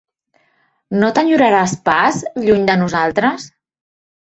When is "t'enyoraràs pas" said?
1.19-2.21